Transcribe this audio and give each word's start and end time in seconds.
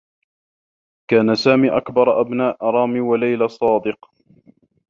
كان 1.07 1.35
سامي 1.35 1.77
أكبر 1.77 2.21
أبناء 2.21 2.57
رامي 2.65 2.99
و 2.99 3.15
ليلى 3.15 3.47
صادق. 3.49 4.11